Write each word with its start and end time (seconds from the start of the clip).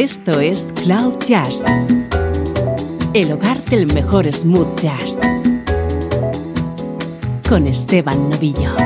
Esto 0.00 0.38
es 0.38 0.72
Cloud 0.84 1.18
Jazz, 1.26 1.64
el 3.14 3.32
hogar 3.32 3.64
del 3.64 3.92
mejor 3.92 4.32
smooth 4.32 4.78
jazz, 4.78 5.18
con 7.48 7.66
Esteban 7.66 8.30
Novillo. 8.30 8.76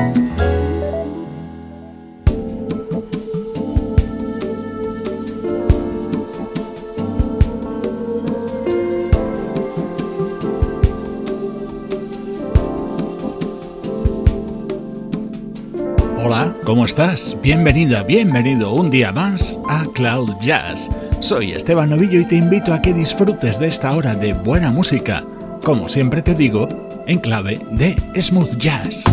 Hola, 16.25 16.57
¿cómo 16.65 16.85
estás? 16.85 17.37
Bienvenida, 17.43 18.01
bienvenido 18.01 18.73
un 18.73 18.89
día 18.89 19.11
más 19.11 19.59
a 19.69 19.85
Cloud 19.93 20.31
Jazz. 20.41 20.89
Soy 21.23 21.53
Esteban 21.53 21.89
Novillo 21.89 22.19
y 22.19 22.25
te 22.25 22.35
invito 22.35 22.73
a 22.73 22.81
que 22.81 22.93
disfrutes 22.93 23.57
de 23.57 23.67
esta 23.67 23.95
hora 23.95 24.13
de 24.13 24.33
buena 24.33 24.73
música, 24.73 25.23
como 25.63 25.87
siempre 25.87 26.21
te 26.21 26.35
digo, 26.35 26.67
en 27.07 27.17
clave 27.19 27.61
de 27.71 27.95
smooth 28.21 28.57
jazz. 28.57 29.05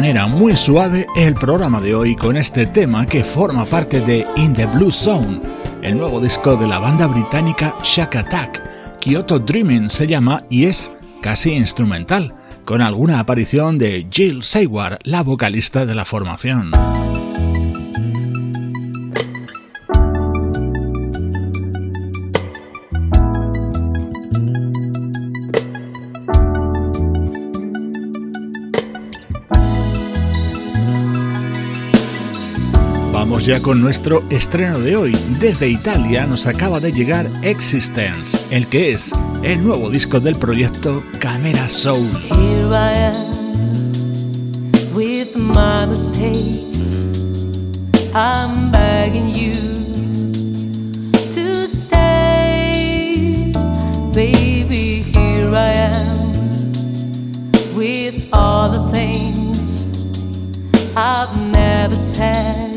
Manera 0.00 0.26
muy 0.26 0.56
suave 0.56 1.06
el 1.14 1.34
programa 1.34 1.78
de 1.78 1.94
hoy 1.94 2.16
con 2.16 2.38
este 2.38 2.64
tema 2.64 3.04
que 3.04 3.22
forma 3.22 3.66
parte 3.66 4.00
de 4.00 4.26
In 4.36 4.54
the 4.54 4.64
Blue 4.64 4.90
Zone, 4.90 5.42
el 5.82 5.98
nuevo 5.98 6.22
disco 6.22 6.56
de 6.56 6.66
la 6.66 6.78
banda 6.78 7.06
británica 7.06 7.76
Shack 7.82 8.16
Attack, 8.16 8.98
Kyoto 8.98 9.38
Dreaming 9.38 9.90
se 9.90 10.06
llama 10.06 10.42
y 10.48 10.64
es 10.64 10.90
casi 11.20 11.52
instrumental, 11.52 12.34
con 12.64 12.80
alguna 12.80 13.20
aparición 13.20 13.76
de 13.76 14.06
Jill 14.10 14.42
Sayward, 14.42 15.00
la 15.02 15.22
vocalista 15.22 15.84
de 15.84 15.94
la 15.94 16.06
formación. 16.06 16.70
Ya 33.38 33.62
con 33.62 33.80
nuestro 33.80 34.24
estreno 34.28 34.78
de 34.80 34.96
hoy. 34.96 35.16
Desde 35.38 35.68
Italia 35.68 36.26
nos 36.26 36.46
acaba 36.46 36.80
de 36.80 36.92
llegar 36.92 37.30
Existence, 37.42 38.36
el 38.50 38.66
que 38.66 38.92
es 38.92 39.12
el 39.42 39.62
nuevo 39.62 39.88
disco 39.88 40.18
del 40.20 40.36
proyecto 40.36 41.02
Camera 41.20 41.68
Soul. 41.68 42.08
Here 42.24 42.66
I 42.72 42.92
am 42.96 44.72
with 44.94 45.36
my 45.36 45.86
mistakes. 45.86 46.96
I'm 48.14 48.72
begging 48.72 49.28
you 49.28 49.54
to 51.34 51.66
stay, 51.68 53.52
baby. 54.12 55.04
Here 55.12 55.54
I 55.54 55.72
am 55.72 56.72
with 57.76 58.28
all 58.32 58.70
the 58.70 58.90
things 58.92 59.86
I've 60.96 61.36
never 61.52 61.94
said. 61.94 62.69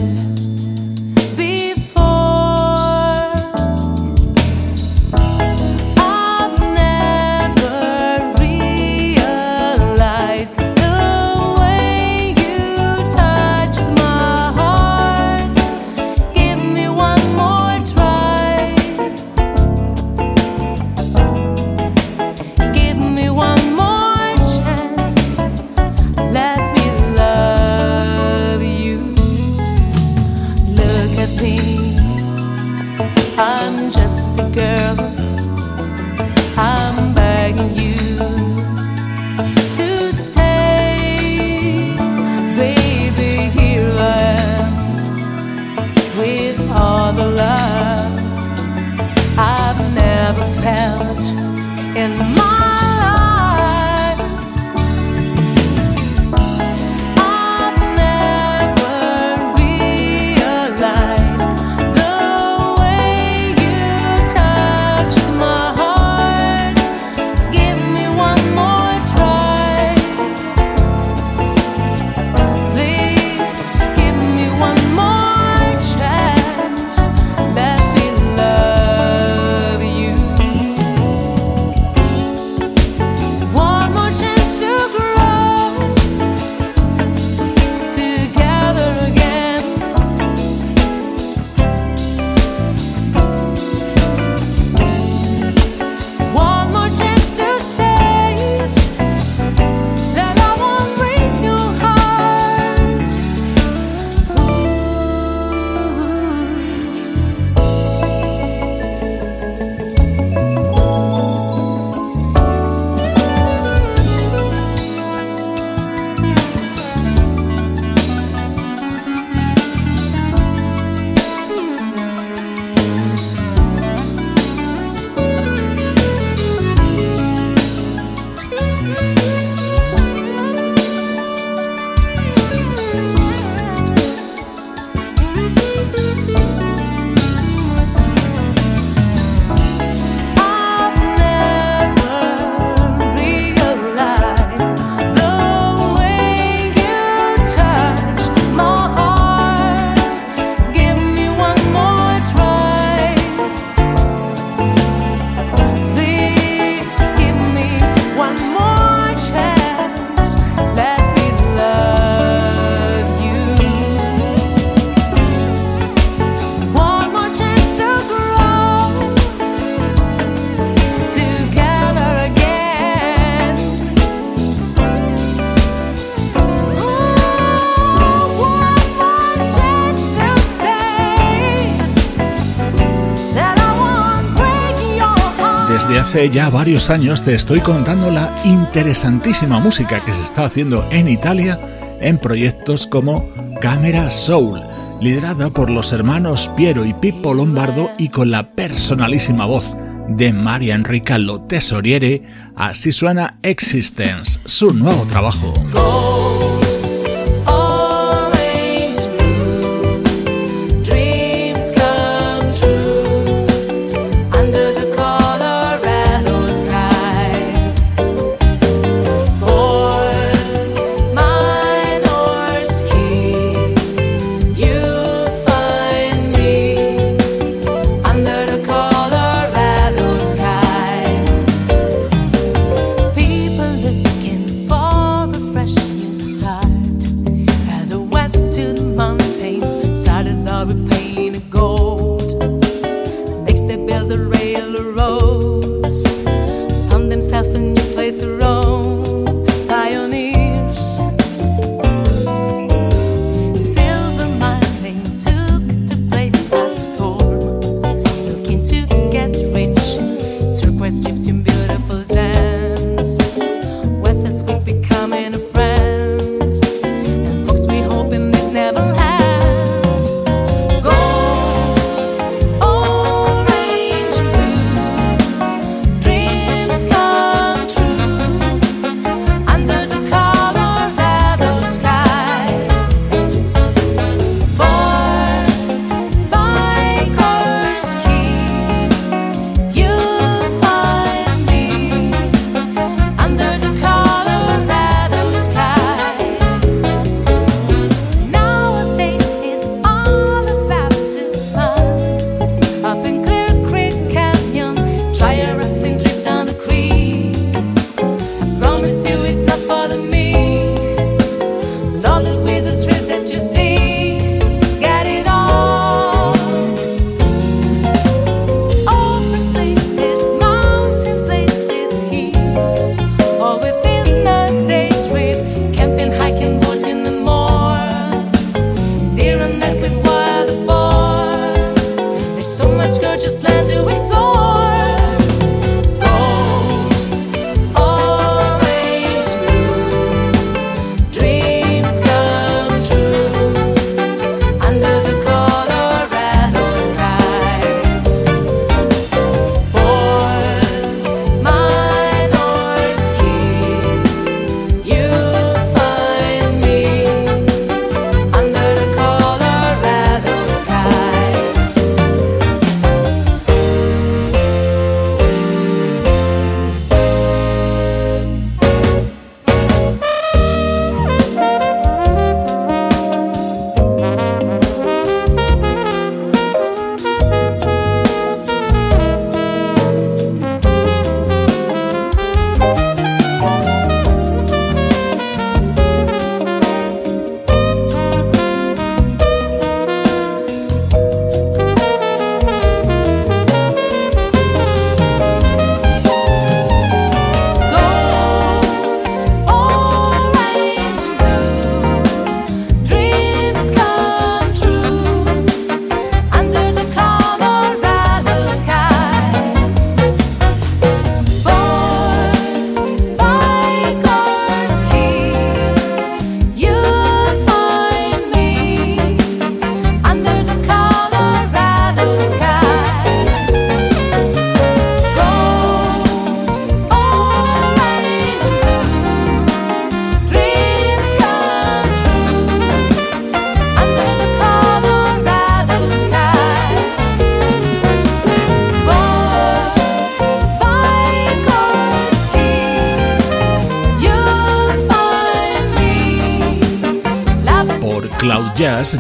Hace 185.92 186.30
ya 186.30 186.50
varios 186.50 186.90
años 186.90 187.24
te 187.24 187.36
estoy 187.36 187.60
contando 187.60 188.10
la 188.10 188.36
interesantísima 188.46 189.60
música 189.60 190.00
que 190.00 190.12
se 190.12 190.22
está 190.22 190.46
haciendo 190.46 190.86
en 190.92 191.08
Italia 191.08 191.60
en 192.02 192.18
proyectos 192.18 192.88
como 192.88 193.30
Camera 193.62 194.10
Soul, 194.10 194.62
liderada 195.02 195.50
por 195.50 195.70
los 195.70 195.94
hermanos 195.94 196.50
Piero 196.56 196.86
y 196.86 196.94
Pippo 196.94 197.34
Lombardo 197.34 197.92
y 197.98 198.10
con 198.10 198.32
la 198.32 198.52
personalísima 198.52 199.46
voz 199.46 199.76
de 200.08 200.34
María 200.34 200.76
Enrica 200.76 201.18
Lo 201.18 201.42
Tesoriere, 201.42 202.24
así 202.56 202.92
suena 202.92 203.38
Existence, 203.44 204.40
su 204.46 204.74
nuevo 204.74 205.06
trabajo. 205.06 205.54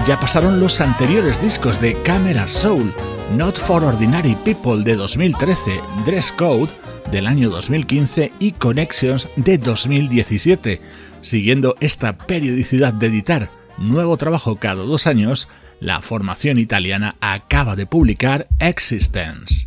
Ya 0.05 0.17
pasaron 0.17 0.61
los 0.61 0.79
anteriores 0.79 1.41
discos 1.41 1.81
de 1.81 2.01
Camera 2.03 2.47
Soul, 2.47 2.93
Not 3.35 3.57
for 3.57 3.83
Ordinary 3.83 4.33
People 4.45 4.81
de 4.81 4.95
2013, 4.95 5.81
Dress 6.05 6.31
Code 6.31 6.69
del 7.11 7.27
año 7.27 7.49
2015 7.49 8.31
y 8.39 8.53
Connections 8.53 9.27
de 9.35 9.57
2017. 9.57 10.79
Siguiendo 11.21 11.75
esta 11.81 12.17
periodicidad 12.17 12.93
de 12.93 13.07
editar 13.07 13.49
nuevo 13.77 14.15
trabajo 14.15 14.55
cada 14.55 14.83
dos 14.83 15.05
años, 15.05 15.49
la 15.81 16.01
formación 16.01 16.59
italiana 16.59 17.17
acaba 17.19 17.75
de 17.75 17.85
publicar 17.85 18.47
Existence. 18.59 19.62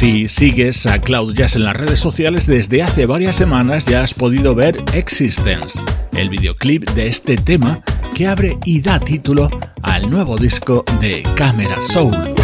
Si 0.00 0.28
sigues 0.28 0.86
a 0.86 0.98
Cloud 0.98 1.34
Jazz 1.34 1.56
en 1.56 1.64
las 1.64 1.76
redes 1.76 2.00
sociales 2.00 2.46
desde 2.46 2.82
hace 2.82 3.04
varias 3.04 3.36
semanas 3.36 3.84
ya 3.84 4.02
has 4.02 4.14
podido 4.14 4.54
ver 4.54 4.82
Existence, 4.94 5.82
el 6.12 6.30
videoclip 6.30 6.88
de 6.92 7.06
este 7.06 7.36
tema 7.36 7.82
que 8.14 8.26
abre 8.26 8.56
y 8.64 8.80
da 8.80 8.98
título 8.98 9.50
al 9.82 10.08
nuevo 10.08 10.38
disco 10.38 10.86
de 11.02 11.22
Camera 11.36 11.82
Soul. 11.82 12.34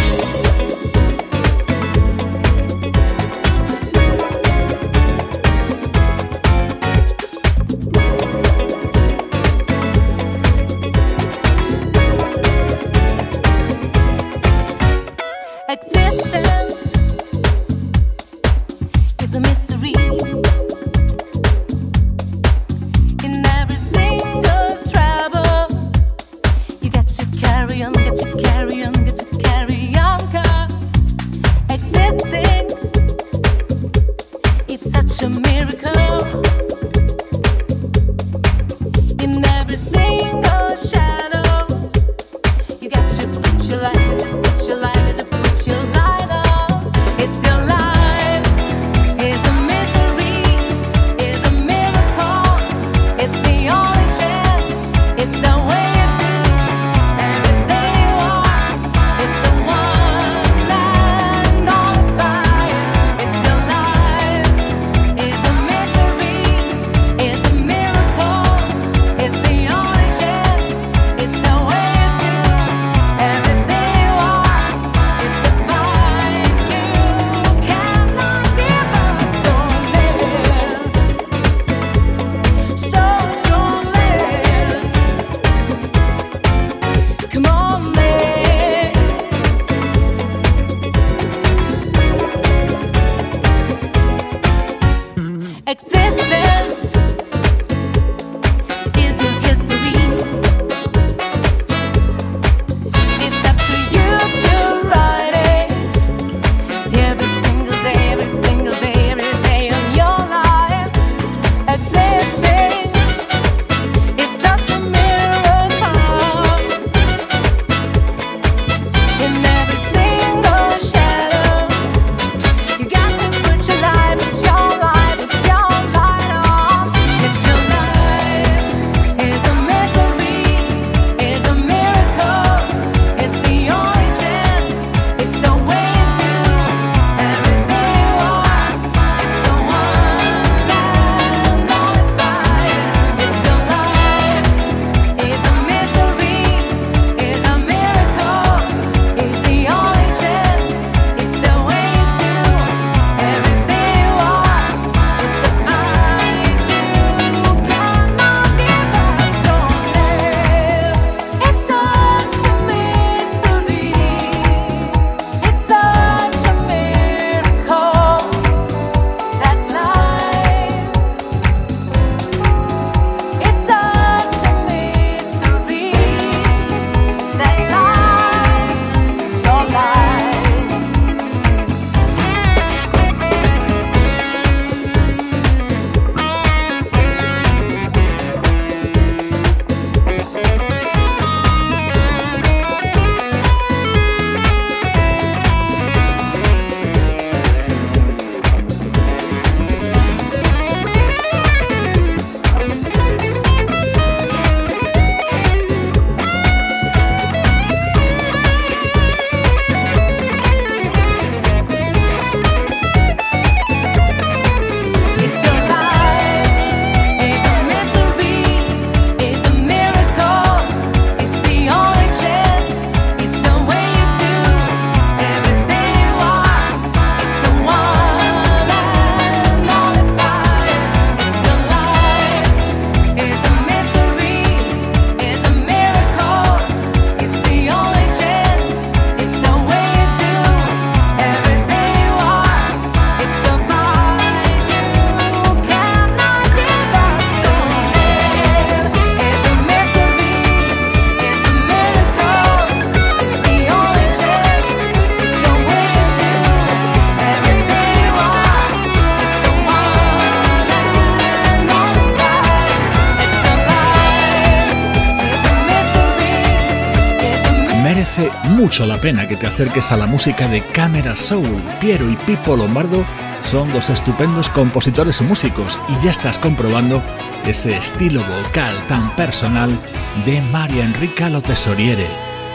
Mucho 268.77 268.93
la 268.93 269.01
pena 269.01 269.27
que 269.27 269.35
te 269.35 269.47
acerques 269.47 269.91
a 269.91 269.97
la 269.97 270.05
música 270.05 270.47
de 270.47 270.61
Camera 270.61 271.15
Soul. 271.15 271.63
Piero 271.81 272.11
y 272.11 272.15
Pipo 272.15 272.55
Lombardo 272.55 273.03
son 273.41 273.69
dos 273.69 273.89
estupendos 273.89 274.49
compositores 274.49 275.19
y 275.19 275.23
músicos 275.23 275.81
y 275.89 276.05
ya 276.05 276.11
estás 276.11 276.37
comprobando 276.37 277.01
ese 277.47 277.75
estilo 277.75 278.21
vocal 278.21 278.75
tan 278.87 279.15
personal 279.15 279.79
de 280.27 280.43
María 280.43 280.85
Enrica 280.85 281.27
Lo 281.27 281.41
Tesoriere. 281.41 282.05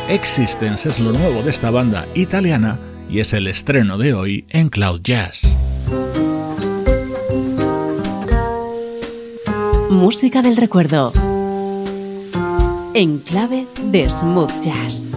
Existence 0.09 0.89
es 0.89 1.01
lo 1.01 1.11
nuevo 1.11 1.43
de 1.43 1.51
esta 1.51 1.73
banda 1.73 2.07
italiana 2.15 2.79
y 3.11 3.19
es 3.19 3.33
el 3.33 3.49
estreno 3.49 3.99
de 3.99 4.15
hoy 4.15 4.45
en 4.51 4.69
Cloud 4.69 5.01
Jazz. 5.03 5.57
Música 9.91 10.41
del 10.41 10.57
recuerdo. 10.57 11.13
En 12.95 13.19
clave 13.19 13.67
de 13.91 14.09
smooth 14.09 14.53
jazz. 14.63 15.17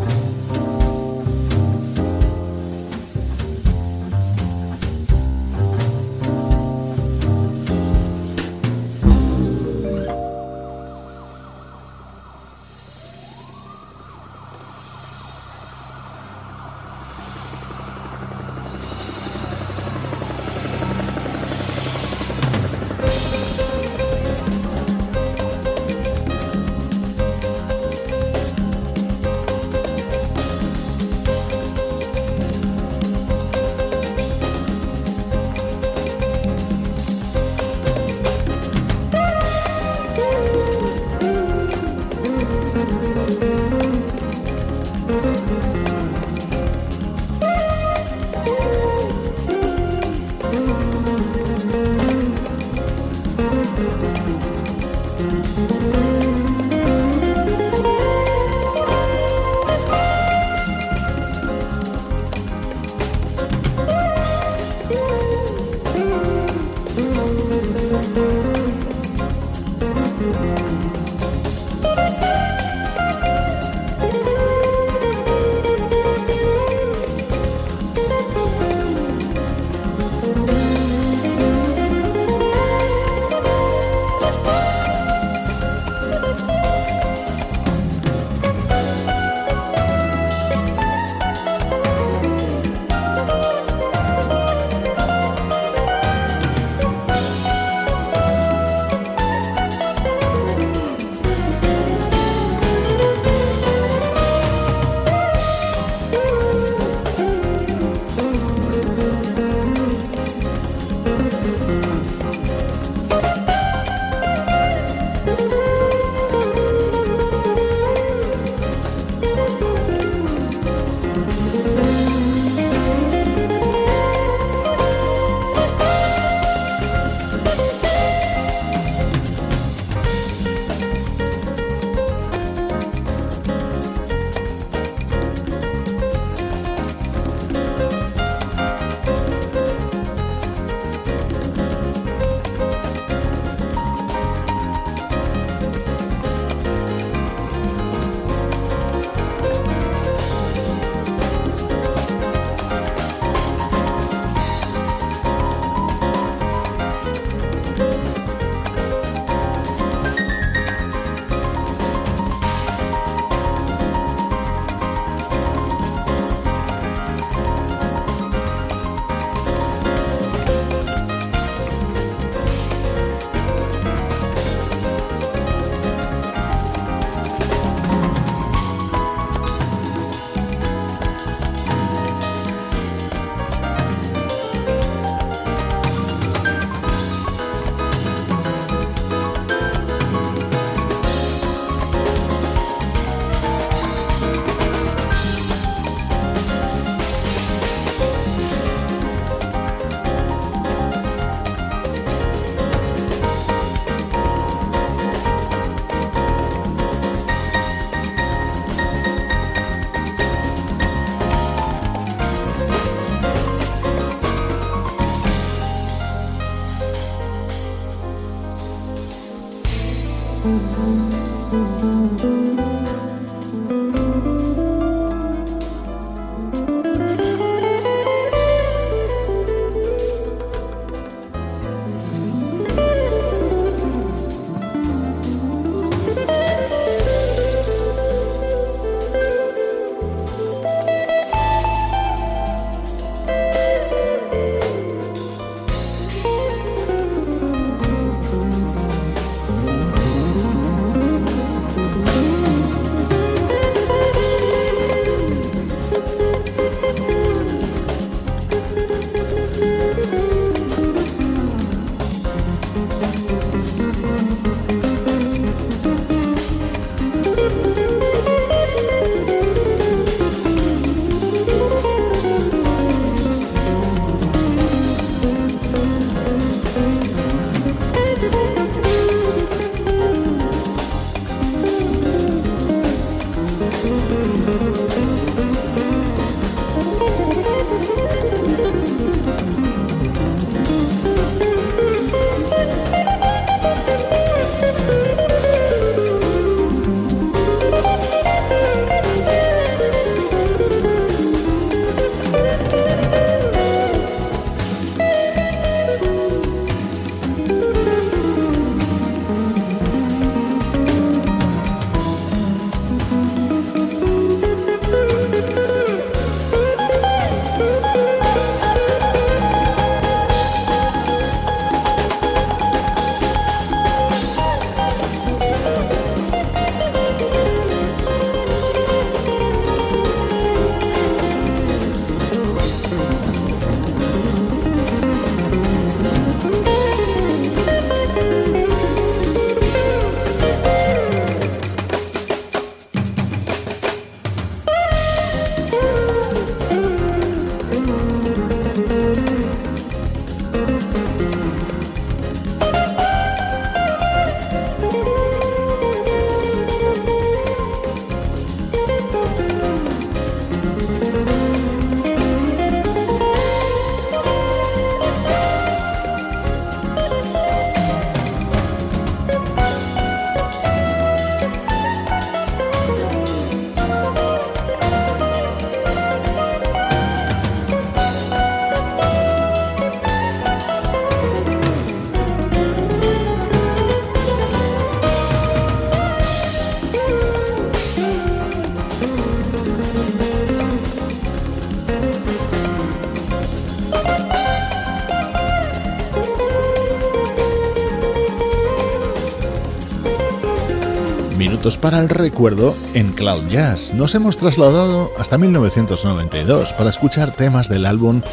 El 402.01 402.09
recuerdo 402.09 402.75
en 402.95 403.11
Cloud 403.11 403.47
Jazz. 403.47 403.93
Nos 403.93 404.15
hemos 404.15 404.35
trasladado 404.35 405.11
hasta 405.19 405.37
1992 405.37 406.73
para 406.73 406.89
escuchar 406.89 407.31
temas 407.31 407.69
del 407.69 407.85
álbum 407.85 408.23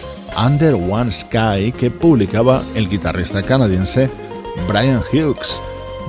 Under 0.43 0.73
One 0.73 1.13
Sky 1.13 1.71
que 1.79 1.91
publicaba 1.91 2.63
el 2.75 2.89
guitarrista 2.89 3.43
canadiense 3.43 4.09
Brian 4.67 5.03
Hughes. 5.13 5.61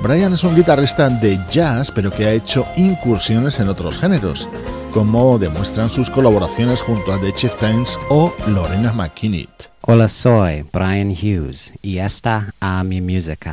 Brian 0.02 0.32
es 0.32 0.42
un 0.42 0.56
guitarrista 0.56 1.10
de 1.10 1.38
jazz, 1.50 1.90
pero 1.90 2.10
que 2.10 2.24
ha 2.24 2.32
hecho 2.32 2.64
incursiones 2.78 3.60
en 3.60 3.68
otros 3.68 3.98
géneros, 3.98 4.48
como 4.94 5.38
demuestran 5.38 5.90
sus 5.90 6.08
colaboraciones 6.08 6.80
junto 6.80 7.12
a 7.12 7.20
The 7.20 7.34
Chieftains 7.34 7.98
o 8.08 8.32
Lorena 8.46 8.94
McKinney. 8.94 9.46
Hola, 9.82 10.08
soy 10.08 10.64
Brian 10.72 11.10
Hughes 11.10 11.74
y 11.82 11.98
esta 11.98 12.54
a 12.58 12.82
mi 12.84 13.02
música. 13.02 13.52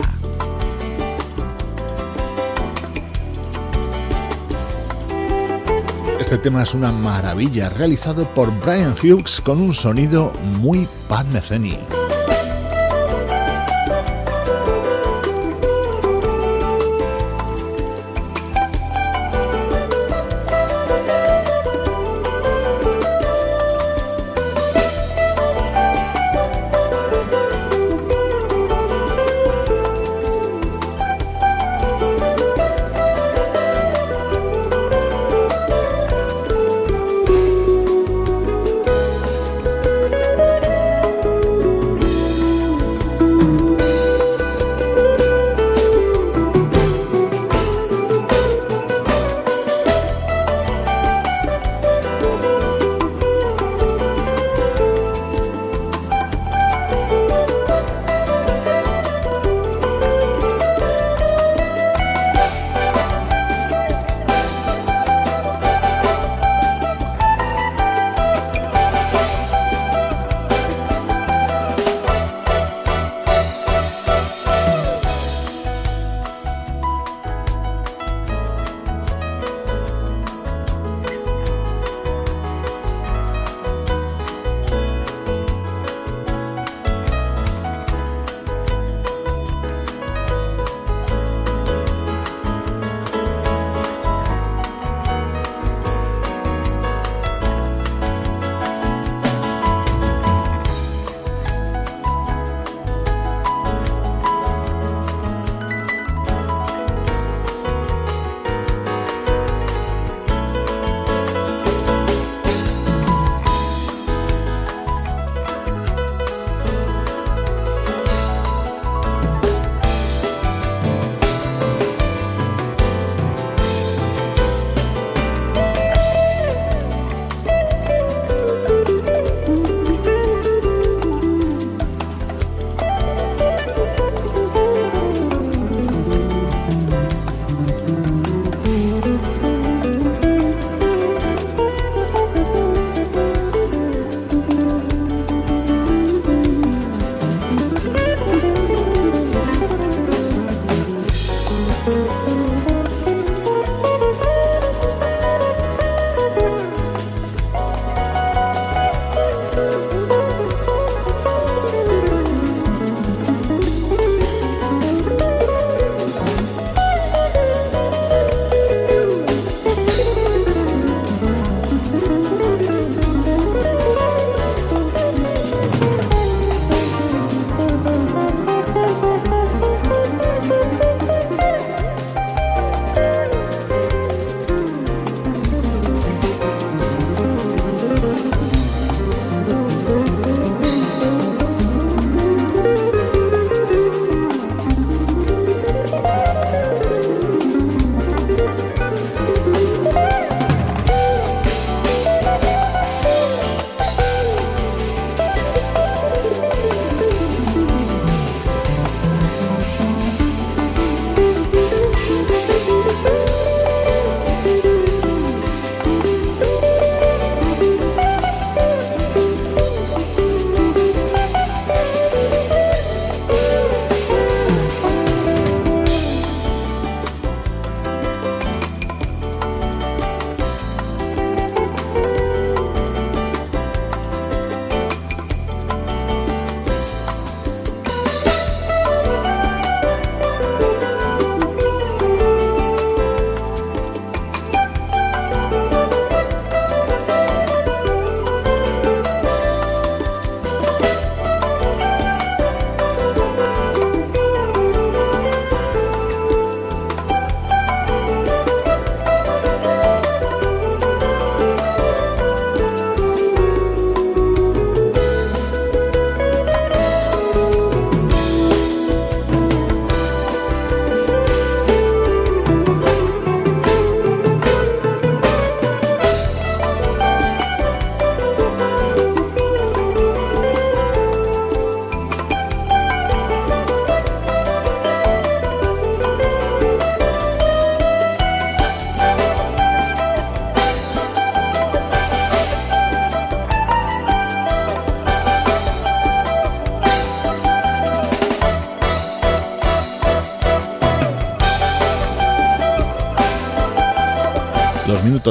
Este 6.28 6.40
tema 6.40 6.64
es 6.64 6.74
una 6.74 6.92
maravilla, 6.92 7.70
realizado 7.70 8.28
por 8.34 8.52
Brian 8.60 8.94
Hughes 9.02 9.40
con 9.40 9.62
un 9.62 9.74
sonido 9.74 10.34
muy 10.60 10.86
Pat 11.08 11.26
Metheny. 11.28 11.97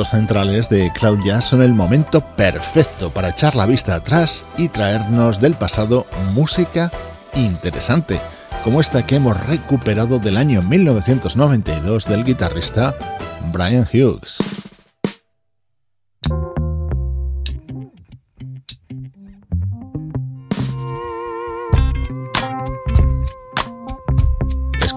Centrales 0.04 0.68
de 0.68 0.92
Cloud 0.92 1.20
Jazz 1.24 1.46
son 1.46 1.62
el 1.62 1.72
momento 1.72 2.20
perfecto 2.20 3.10
para 3.10 3.30
echar 3.30 3.56
la 3.56 3.66
vista 3.66 3.94
atrás 3.94 4.44
y 4.58 4.68
traernos 4.68 5.40
del 5.40 5.54
pasado 5.54 6.06
música 6.34 6.90
interesante, 7.34 8.20
como 8.62 8.80
esta 8.80 9.06
que 9.06 9.16
hemos 9.16 9.40
recuperado 9.46 10.18
del 10.18 10.36
año 10.36 10.62
1992 10.62 12.04
del 12.04 12.24
guitarrista 12.24 12.94
Brian 13.52 13.88
Hughes. 13.92 14.38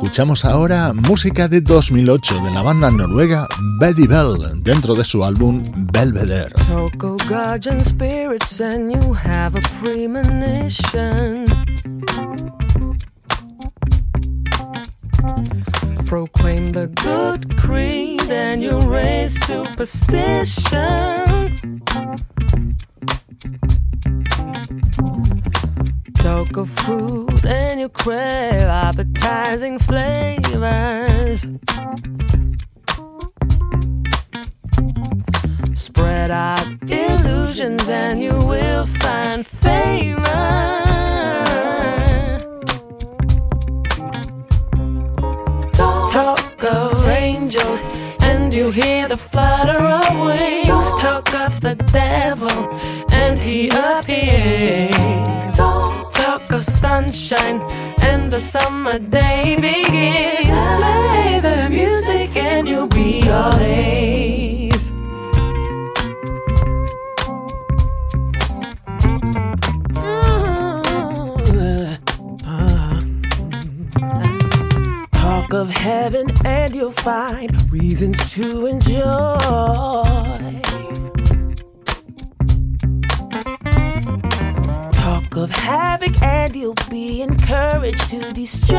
Escuchamos 0.09 0.43
ahora 0.43 0.91
música 0.91 1.47
de 1.47 1.61
2008 1.61 2.39
de 2.39 2.49
la 2.49 2.63
banda 2.63 2.89
noruega 2.89 3.47
Betty 3.79 4.07
Bell 4.07 4.63
dentro 4.63 4.95
de 4.95 5.05
su 5.05 5.23
álbum 5.23 5.63
Belvedere. 5.93 6.55
Proclaim 16.05 16.65
the 16.65 16.87
good 17.03 17.55
creed 17.59 18.31
and 18.31 18.63
you 18.63 18.79
raise 18.79 19.39
superstition. 19.45 21.29
talk 26.19 26.57
of 26.57 26.69
food 26.69 27.28
crave 27.93 28.63
appetizing 28.63 29.79
flavors. 29.79 31.47
Spread 35.73 36.31
out 36.31 36.67
illusions 36.89 37.89
and 37.89 38.21
you 38.21 38.33
will 38.33 38.85
find 38.85 39.45
favor. 39.45 40.21
Talk 46.11 46.63
of 46.63 47.07
angels 47.07 47.89
and 48.21 48.53
you 48.53 48.71
hear 48.71 49.07
the 49.07 49.17
flutter 49.17 49.79
of 49.79 50.25
wings. 50.25 50.93
Talk 51.01 51.33
of 51.35 51.61
the 51.61 51.75
devil 51.91 52.51
and 53.11 53.39
he 53.39 53.69
appears 53.69 54.98
of 56.59 56.65
sunshine 56.65 57.61
and 58.01 58.29
the 58.29 58.37
summer 58.37 58.99
day 58.99 59.55
begins. 59.55 60.65
Play 60.79 61.39
the 61.39 61.69
music 61.69 62.35
and 62.35 62.67
you'll 62.67 62.87
be 62.87 63.29
all 63.29 63.55
A's. 63.55 64.89
Mm-hmm. 69.95 71.55
Uh, 71.55 71.97
uh, 72.45 72.99
talk 75.13 75.53
of 75.53 75.69
heaven 75.69 76.29
and 76.43 76.75
you'll 76.75 76.91
find 76.91 77.71
reasons 77.71 78.33
to 78.33 78.65
enjoy. 78.65 79.79
Of 85.39 85.51
havoc, 85.51 86.21
and 86.21 86.55
you'll 86.55 86.73
be 86.89 87.21
encouraged 87.21 88.09
to 88.09 88.29
destroy. 88.31 88.77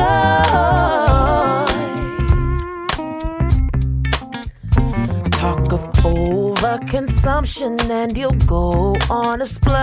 Talk 5.31 5.71
of 5.71 5.81
overconsumption, 6.03 7.79
and 7.89 8.15
you'll 8.15 8.33
go 8.45 8.95
on 9.09 9.41
a 9.41 9.45
splurge. 9.45 9.79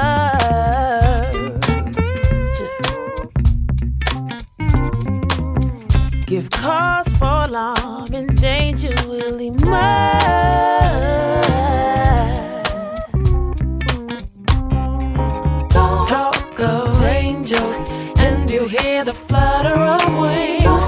Give 6.26 6.48
cause 6.50 7.08
for 7.16 7.42
alarm, 7.48 8.14
and 8.14 8.40
danger 8.40 8.94
will 9.08 9.40
emerge. 9.40 10.87
The 19.38 19.74
of. 19.74 20.38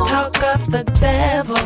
Talk 0.08 0.42
of 0.54 0.70
the 0.70 0.84
devil, 1.00 1.64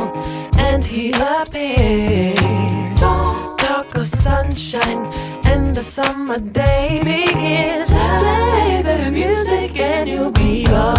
and 0.57 0.83
he 0.83 1.11
appears. 1.11 2.99
Talk 2.99 3.95
of 3.95 4.07
sunshine, 4.07 5.05
and 5.45 5.75
the 5.75 5.81
summer 5.81 6.39
day 6.39 7.01
begins. 7.03 7.91
Play 7.91 8.81
the 8.81 9.11
music, 9.11 9.79
and 9.79 10.09
you'll 10.09 10.31
be 10.31 10.65
all 10.67 10.95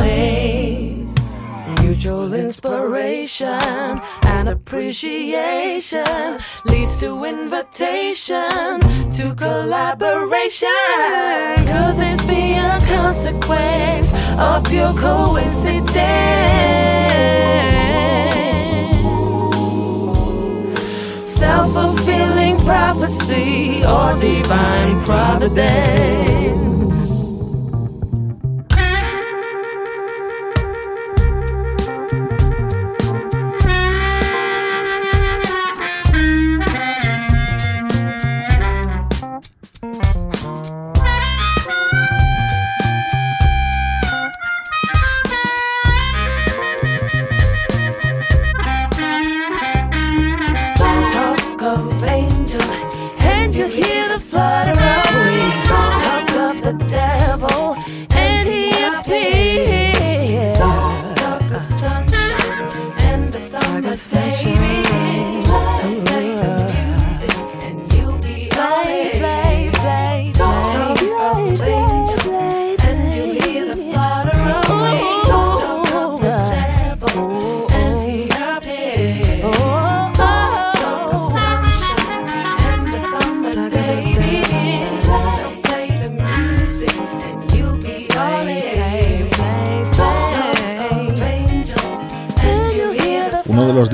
Mutual 1.83 2.35
inspiration 2.35 4.01
and 4.23 4.49
appreciation 4.49 6.39
leads 6.67 7.01
to 7.01 7.25
invitation 7.25 8.81
to 9.11 9.35
collaboration. 9.35 10.69
Could 11.67 11.97
this 11.97 12.23
be 12.23 12.46
consequence 13.17 14.13
of 14.39 14.63
pure 14.65 14.93
coincidence? 14.93 15.97
Self 21.25 21.73
fulfilling 21.73 22.59
prophecy 22.59 23.83
or 23.87 24.21
divine 24.21 25.01
providence? 25.01 26.86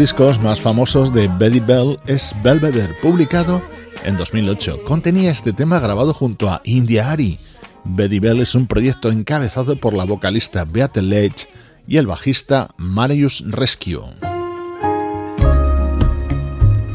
Discos 0.02 0.40
más 0.40 0.60
famosos 0.60 1.14
de 1.14 1.28
Betty 1.28 1.60
Bell 1.60 1.96
es 2.08 2.34
Belvedere, 2.42 2.92
publicado 3.00 3.62
en 4.02 4.16
2008. 4.16 4.82
Contenía 4.82 5.30
este 5.30 5.52
tema 5.52 5.78
grabado 5.78 6.12
junto 6.12 6.50
a 6.50 6.60
India 6.64 7.12
Ari. 7.12 7.38
Betty 7.84 8.18
Bell 8.18 8.40
es 8.40 8.56
un 8.56 8.66
proyecto 8.66 9.12
encabezado 9.12 9.76
por 9.76 9.94
la 9.94 10.02
vocalista 10.02 10.64
Beate 10.64 11.02
Leitch 11.02 11.46
y 11.86 11.98
el 11.98 12.08
bajista 12.08 12.74
Marius 12.78 13.44
Rescue. 13.46 14.02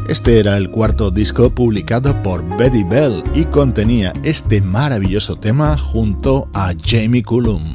Este 0.10 0.42
era 0.42 0.58
el 0.58 0.70
cuarto 0.70 1.10
disco 1.10 1.50
publicado 1.50 2.22
por 2.24 2.44
Betty 2.58 2.84
Bell 2.84 3.24
y 3.34 3.46
contenía 3.46 4.12
este 4.24 4.60
maravilloso 4.60 5.38
tema 5.38 5.78
junto 5.78 6.50
a 6.54 6.74
Jamie 6.86 7.24
Cullum. 7.24 7.74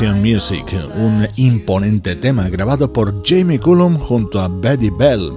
Music, 0.00 0.64
un 0.96 1.28
imponente 1.36 2.16
tema 2.16 2.48
grabado 2.48 2.94
por 2.94 3.22
Jamie 3.26 3.60
Cullum 3.60 3.98
junto 3.98 4.40
a 4.40 4.48
Betty 4.48 4.88
Bell. 4.88 5.36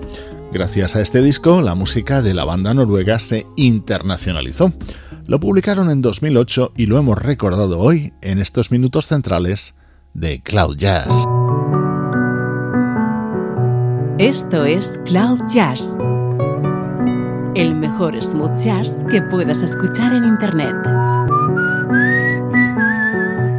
Gracias 0.54 0.96
a 0.96 1.02
este 1.02 1.22
disco, 1.22 1.62
la 1.62 1.76
música 1.76 2.22
de 2.22 2.34
la 2.34 2.46
banda 2.46 2.74
noruega 2.74 3.20
se 3.20 3.46
internacionalizó. 3.58 4.72
Lo 5.28 5.42
publicaron 5.42 5.92
en 5.92 6.02
2008 6.02 6.72
y 6.78 6.86
lo 6.86 6.98
hemos 6.98 7.22
recordado 7.22 7.80
hoy 7.80 8.14
en 8.22 8.40
estos 8.40 8.72
minutos 8.72 9.08
centrales 9.08 9.76
de 10.14 10.42
Cloud 10.42 10.78
Jazz. 10.78 11.10
Esto 14.18 14.64
es 14.64 15.02
Cloud 15.04 15.42
Jazz, 15.54 15.98
el 17.56 17.76
mejor 17.76 18.24
smooth 18.24 18.58
jazz 18.58 19.06
que 19.12 19.22
puedas 19.22 19.64
escuchar 19.64 20.14
en 20.14 20.24
Internet 20.24 20.76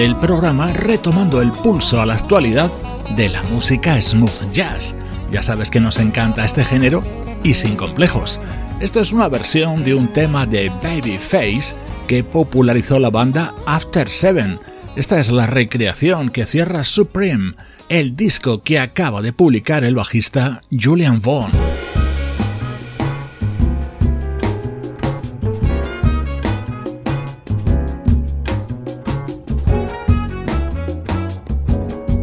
Del 0.00 0.16
programa 0.16 0.72
retomando 0.72 1.42
el 1.42 1.52
pulso 1.52 2.00
a 2.00 2.06
la 2.06 2.14
actualidad 2.14 2.72
de 3.16 3.28
la 3.28 3.42
música 3.42 4.00
smooth 4.00 4.50
jazz. 4.50 4.96
Ya 5.30 5.42
sabes 5.42 5.68
que 5.68 5.78
nos 5.78 5.98
encanta 5.98 6.46
este 6.46 6.64
género 6.64 7.04
y 7.44 7.52
sin 7.52 7.76
complejos. 7.76 8.40
Esto 8.80 9.00
es 9.00 9.12
una 9.12 9.28
versión 9.28 9.84
de 9.84 9.94
un 9.94 10.10
tema 10.10 10.46
de 10.46 10.70
Babyface 10.82 11.76
que 12.08 12.24
popularizó 12.24 12.98
la 12.98 13.10
banda 13.10 13.52
After 13.66 14.10
Seven. 14.10 14.58
Esta 14.96 15.20
es 15.20 15.30
la 15.30 15.46
recreación 15.46 16.30
que 16.30 16.46
cierra 16.46 16.82
Supreme, 16.82 17.52
el 17.90 18.16
disco 18.16 18.62
que 18.62 18.78
acaba 18.78 19.20
de 19.20 19.34
publicar 19.34 19.84
el 19.84 19.96
bajista 19.96 20.62
Julian 20.70 21.20
Vaughn. 21.20 21.69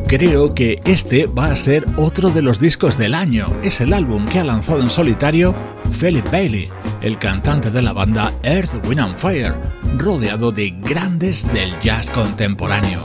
Creo 0.07 0.55
que 0.55 0.81
este 0.85 1.27
va 1.27 1.47
a 1.47 1.55
ser 1.57 1.85
otro 1.97 2.29
de 2.29 2.41
los 2.41 2.61
discos 2.61 2.97
del 2.97 3.13
año. 3.13 3.47
Es 3.61 3.81
el 3.81 3.91
álbum 3.91 4.25
que 4.25 4.39
ha 4.39 4.43
lanzado 4.45 4.79
en 4.79 4.89
solitario 4.89 5.53
Philip 5.99 6.25
Bailey, 6.31 6.69
el 7.01 7.19
cantante 7.19 7.71
de 7.71 7.81
la 7.81 7.91
banda 7.91 8.33
Earth, 8.43 8.87
Wind 8.87 9.01
and 9.01 9.17
Fire, 9.17 9.53
rodeado 9.97 10.53
de 10.53 10.73
grandes 10.81 11.45
del 11.53 11.77
jazz 11.81 12.09
contemporáneo. 12.09 13.01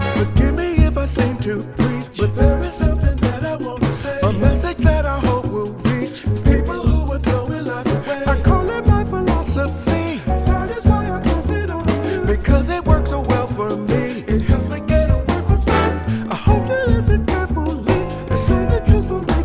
Thank 18.92 19.30
you. 19.30 19.41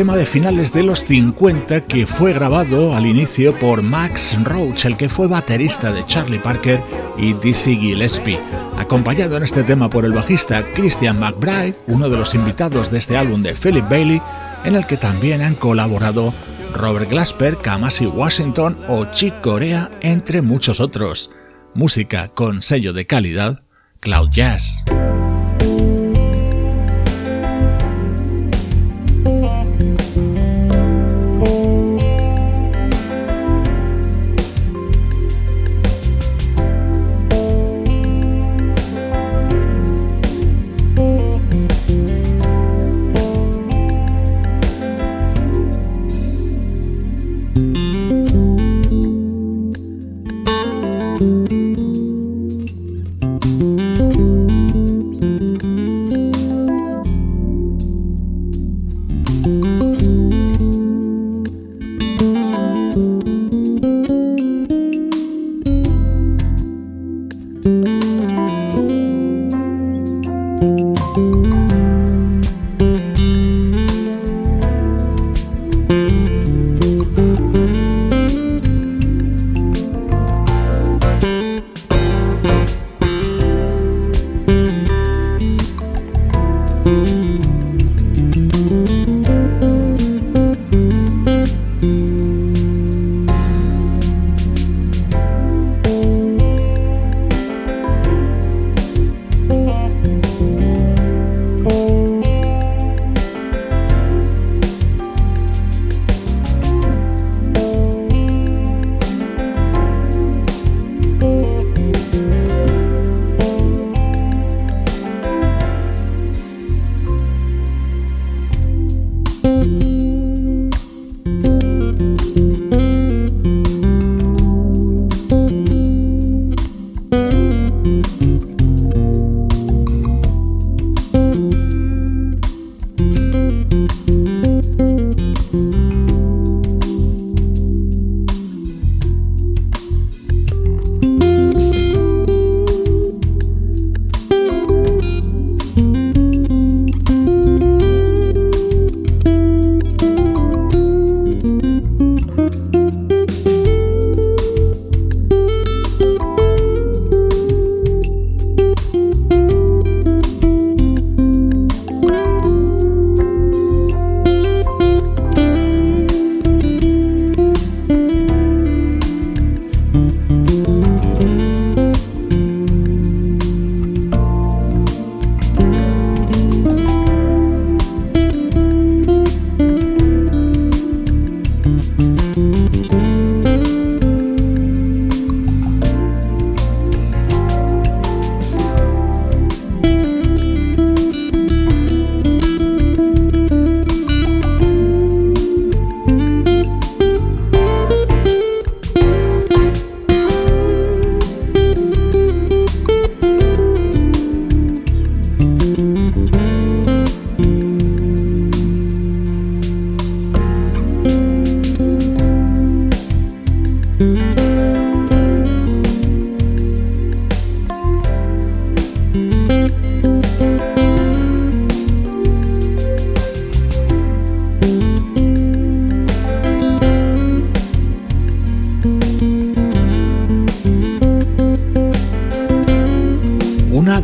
Tema 0.00 0.16
de 0.16 0.24
finales 0.24 0.72
de 0.72 0.82
los 0.82 1.04
50 1.04 1.82
que 1.82 2.06
fue 2.06 2.32
grabado 2.32 2.96
al 2.96 3.04
inicio 3.04 3.54
por 3.58 3.82
Max 3.82 4.34
Roach, 4.44 4.86
el 4.86 4.96
que 4.96 5.10
fue 5.10 5.26
baterista 5.26 5.92
de 5.92 6.06
Charlie 6.06 6.38
Parker 6.38 6.82
y 7.18 7.34
Dizzy 7.34 7.76
Gillespie, 7.76 8.40
acompañado 8.78 9.36
en 9.36 9.42
este 9.42 9.62
tema 9.62 9.90
por 9.90 10.06
el 10.06 10.14
bajista 10.14 10.64
Christian 10.74 11.20
McBride, 11.20 11.74
uno 11.86 12.08
de 12.08 12.16
los 12.16 12.34
invitados 12.34 12.90
de 12.90 12.96
este 12.96 13.18
álbum 13.18 13.42
de 13.42 13.54
Philip 13.54 13.86
Bailey, 13.90 14.22
en 14.64 14.74
el 14.74 14.86
que 14.86 14.96
también 14.96 15.42
han 15.42 15.54
colaborado 15.54 16.32
Robert 16.72 17.10
Glasper, 17.10 17.58
Kamasi 17.58 18.06
Washington 18.06 18.78
o 18.88 19.04
Chick 19.12 19.38
Corea, 19.42 19.90
entre 20.00 20.40
muchos 20.40 20.80
otros. 20.80 21.30
Música 21.74 22.28
con 22.28 22.62
sello 22.62 22.94
de 22.94 23.06
calidad, 23.06 23.64
Cloud 24.00 24.30
Jazz. 24.30 24.82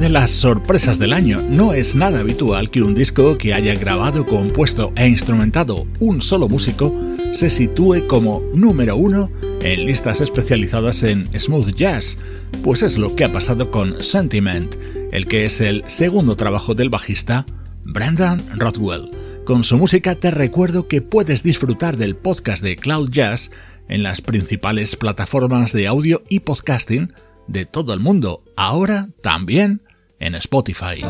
De 0.06 0.10
las 0.10 0.30
sorpresas 0.30 1.00
del 1.00 1.12
año. 1.12 1.42
No 1.42 1.72
es 1.72 1.96
nada 1.96 2.20
habitual 2.20 2.70
que 2.70 2.80
un 2.80 2.94
disco 2.94 3.36
que 3.36 3.52
haya 3.52 3.74
grabado, 3.74 4.24
compuesto 4.24 4.92
e 4.94 5.08
instrumentado 5.08 5.84
un 5.98 6.22
solo 6.22 6.48
músico 6.48 6.94
se 7.32 7.50
sitúe 7.50 8.06
como 8.06 8.40
número 8.54 8.96
uno 8.96 9.32
en 9.62 9.84
listas 9.84 10.20
especializadas 10.20 11.02
en 11.02 11.28
smooth 11.36 11.74
jazz, 11.74 12.18
pues 12.62 12.84
es 12.84 12.98
lo 12.98 13.16
que 13.16 13.24
ha 13.24 13.32
pasado 13.32 13.72
con 13.72 14.00
Sentiment, 14.00 14.72
el 15.10 15.26
que 15.26 15.44
es 15.44 15.60
el 15.60 15.82
segundo 15.88 16.36
trabajo 16.36 16.76
del 16.76 16.88
bajista 16.88 17.44
Brandon 17.82 18.40
Rothwell. 18.54 19.10
Con 19.44 19.64
su 19.64 19.76
música 19.76 20.14
te 20.14 20.30
recuerdo 20.30 20.86
que 20.86 21.02
puedes 21.02 21.42
disfrutar 21.42 21.96
del 21.96 22.14
podcast 22.14 22.62
de 22.62 22.76
Cloud 22.76 23.10
Jazz 23.10 23.50
en 23.88 24.04
las 24.04 24.20
principales 24.20 24.94
plataformas 24.94 25.72
de 25.72 25.88
audio 25.88 26.22
y 26.28 26.40
podcasting 26.40 27.12
de 27.48 27.64
todo 27.64 27.92
el 27.92 27.98
mundo, 27.98 28.44
ahora 28.56 29.08
también 29.20 29.82
en 30.18 30.34
Spotify. 30.36 31.02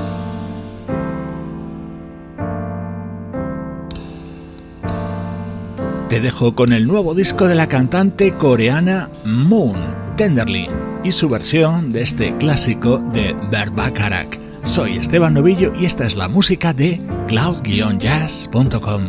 Te 6.09 6.21
dejo 6.21 6.55
con 6.55 6.73
el 6.73 6.87
nuevo 6.87 7.15
disco 7.15 7.49
de 7.49 7.57
la 7.57 7.67
cantante 7.67 8.33
coreana 8.35 9.11
Moon, 9.25 9.77
Tenderly, 10.17 10.69
y 11.03 11.11
su 11.13 11.29
versión 11.29 11.91
de 11.91 12.03
este 12.03 12.37
clásico 12.37 12.99
de 13.13 13.35
Berbakarak. 13.51 14.39
Soy 14.65 14.99
Esteban 14.99 15.35
Novillo 15.35 15.73
y 15.79 15.85
esta 15.85 16.07
es 16.07 16.17
la 16.17 16.29
música 16.29 16.73
de 16.73 17.01
cloud-jazz.com. 17.29 19.03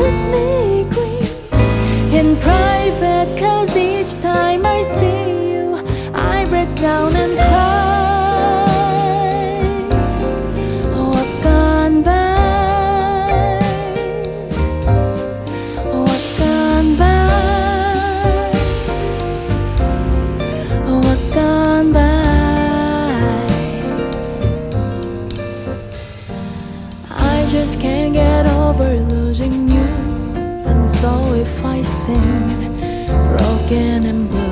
let 0.00 0.16
me 0.32 0.84
cry 0.94 1.22
in 2.18 2.36
private, 2.36 3.30
cause 3.38 3.76
each 3.76 4.12
time 4.20 4.64
I 4.64 4.82
see 4.82 5.52
you, 5.52 5.64
I 6.14 6.44
break 6.44 6.74
down 6.76 7.14
and 7.22 7.32
cry. 7.34 7.78
Walk 10.96 11.44
on 11.46 12.02
by, 12.02 12.34
walk 15.94 16.40
on 16.40 16.96
by, 16.96 17.10
walk 20.86 21.36
on 21.36 21.92
by. 21.92 22.08
I 27.10 27.46
just 27.50 27.74
can't 27.80 28.12
get 28.14 28.29
so 31.00 31.32
if 31.34 31.64
I 31.64 31.80
sing 31.80 32.46
broken 33.38 34.04
and 34.04 34.28
blue, 34.28 34.49